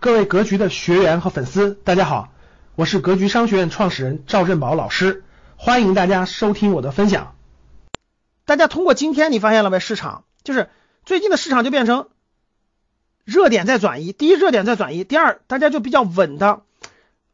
[0.00, 2.32] 各位格局的学员和粉丝，大家好，
[2.74, 5.24] 我是格局商学院创始人赵振宝老师，
[5.56, 7.36] 欢迎大家收听我的分享。
[8.46, 9.78] 大家通过今天你发现了没？
[9.78, 10.70] 市场就是
[11.04, 12.08] 最近的市场就变成
[13.26, 16.62] 热点在转移，第一热点在转移，第二大家就比较稳的。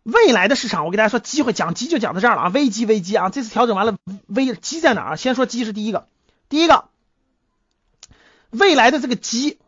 [0.02, 3.96] 未来的市场，我给大家说机会，讲机就讲到这儿了啊，危机危机啊，这次调整完了，
[4.26, 5.16] 危机在哪儿？
[5.16, 6.08] 先说机是第一个，
[6.48, 6.86] 第一个
[8.50, 9.60] 未来的这个机。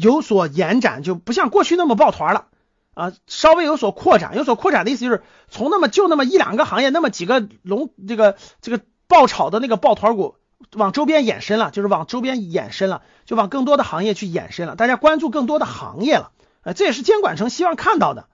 [0.00, 2.46] 有所延展，就不像过去那么抱团了
[2.94, 4.36] 啊，稍微有所扩展。
[4.36, 10.36] 有所扩展的意思就是从那么就那么一两个行业，那么几个龙这个这个爆炒的那个抱团股，
[10.74, 14.76] 往周边延伸了，就是往周边延伸了，就往更多的行业去延伸了。
[14.76, 18.26] 大家关注更多的行业了，啊，这也是监管层希望看到的。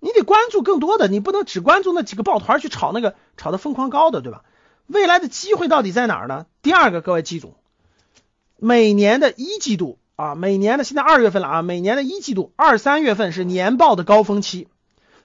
[0.00, 4.44] 你得关注更多的，你不能只关注那几个抱团去炒那个炒的疯狂高的，对吧？
[4.86, 6.46] 未来的机会到底在哪儿呢？
[6.62, 7.54] 第二个，各位记住，
[8.58, 9.98] 每年的一季度。
[10.16, 14.66] 啊，每年的现在二月份了啊，每年的一季度二三月份是年报的高峰期，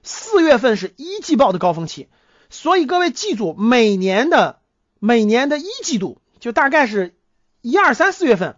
[0.02, 2.08] 四月份是一季报的高峰期，
[2.50, 4.58] 所以各位记住，每年的
[4.98, 7.14] 每年的一季度就大概是
[7.62, 8.56] 一二三四月份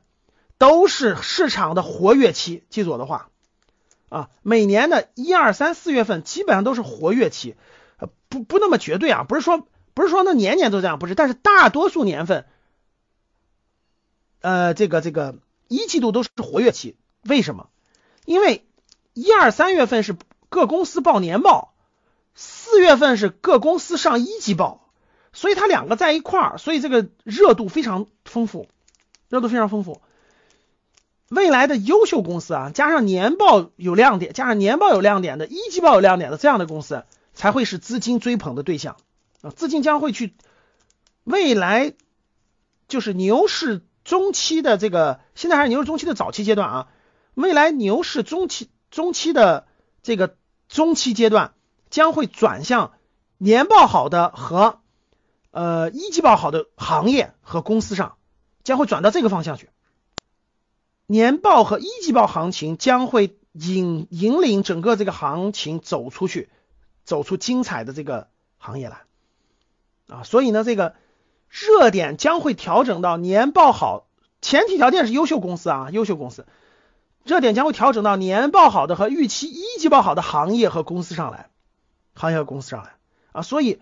[0.59, 3.28] 都是市场的活跃期，记住我的话
[4.09, 7.55] 啊，每年的一二三四月份基本上都是活跃期，
[8.28, 12.44] 不不那么绝对啊，不是说不是说那年年都这样，不是，但是大多数年份，
[14.41, 15.39] 呃，这个这个。
[15.69, 17.69] 一季度都是活跃期，为什么？
[18.25, 18.67] 因为
[19.12, 20.17] 一二三月份是
[20.48, 21.75] 各公司报年报，
[22.34, 24.89] 四月份是各公司上一季报，
[25.33, 28.67] 所以它两个在一块儿，所以这个热度非常丰富，
[29.29, 30.01] 热度非常丰富。
[31.29, 38.97] 未来的优秀公司啊，加上年报有亮点，加上年报有亮点的，一季报有亮点的这样的公司，才会是资金追捧的对象
[39.43, 39.51] 啊！
[39.51, 40.34] 资金将会去，
[41.25, 41.95] 未来
[42.89, 43.83] 就是牛市。
[44.05, 46.88] 中期的这个，现在还是牛市中期的早期阶段啊，
[47.33, 49.66] 未来牛市中期中期的
[50.02, 50.36] 这个
[50.69, 51.55] 中期阶段
[51.88, 52.92] 将会转向
[53.38, 54.80] 年报好的和
[55.50, 58.16] 呃一季报好的行业和公司上，
[58.62, 59.70] 将会转到这个方向去。
[61.06, 66.50] 年报和一季报行情将会引引领整个这个行情走出去，
[67.04, 68.28] 走出精彩的这个
[68.59, 69.04] 行业来
[70.09, 70.94] 啊，所以呢，这个。
[71.54, 74.09] 热点将会调整到年报好，
[74.42, 76.47] 前提条件是优秀公司啊，优秀公司。
[77.22, 81.50] 热点将会调整到年报好的和预期一季报好的行业和公司上来，
[82.16, 82.97] 行业和公司上来
[83.31, 83.81] 啊，所以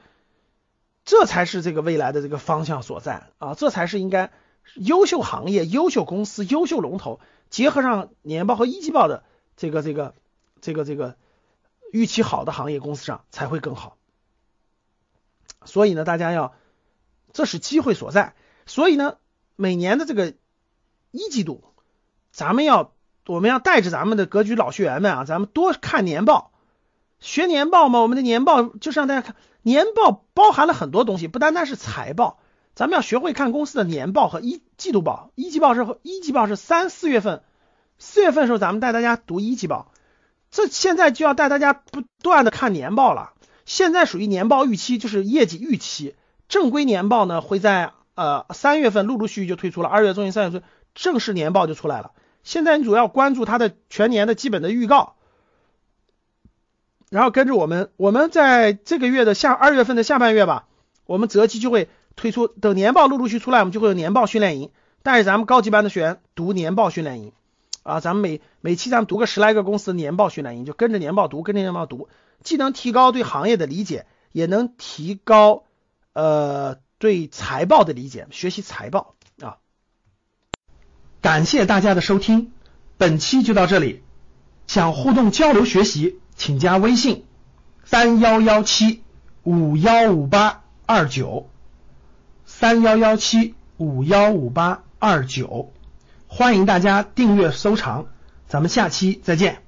[1.07, 4.31] 这才是这个未来的这个方向所在啊，这才是应该
[4.75, 9.25] 优秀行业、优秀公司、优秀龙头结合上年报和一季报的
[9.57, 10.15] 这个这个
[10.61, 11.17] 这个这个
[11.91, 13.97] 预期好的行业公司上才会更好。
[15.65, 16.53] 所以呢，大家要。
[17.33, 18.35] 这是机会所在，
[18.67, 19.17] 所以呢，
[19.57, 20.35] 每年的这个
[21.11, 21.65] 一季度，
[22.31, 22.93] 咱们要
[23.27, 26.53] 我们要带着咱们的格局老学员们啊，咱们多看年报，
[27.21, 28.01] 学年报嘛。
[28.01, 32.39] 我们的年报就是让大家看年报，包含了很多东西，不单单是财报，
[32.75, 35.31] 咱们要学会看公司的年报和一季度报。
[35.35, 37.43] 一季报是一季报是三四月份，
[37.99, 39.93] 四月份的时候咱们带大家读一季报，
[40.51, 43.33] 这现在就要带大家不断的看年报了。
[43.65, 46.17] 现在属于年报预期，就是业绩预期。
[46.53, 50.63] 正规年报呢会在呃三月份陆陆续续就推出了，二月中旬、三月份
[50.95, 52.13] 正式年报就出来了。
[52.43, 55.15] 现在你主要关注它的全年的基本的预告，
[57.09, 60.67] 然后跟着我们，我们在这个月的下二月份的下半月吧，
[61.07, 64.71] 我们择机就会推出，等年报陆陆续出来，我们就会有年报训练营，
[65.03, 67.33] 带着咱们高级班的学员读年报训练营
[67.83, 72.11] 啊，咱们每每期咱们读个十来个公司的年报训练营，就跟着年报读，跟着年报读，
[72.43, 75.65] 既能提高对行业的理解，也能提高。
[76.13, 79.57] 呃，对财报的理解，学习财报啊。
[81.21, 82.53] 感谢大家的收听，
[82.99, 84.03] 本期就到这里。
[84.67, 87.27] 想互动交流学习，请加微信
[87.85, 89.03] 三幺幺七
[89.43, 91.51] 五幺五八二九
[92.47, 95.73] 三幺幺七五幺五八二九，
[96.29, 98.07] 欢迎大家订阅收藏，
[98.47, 99.63] 咱们下期再见。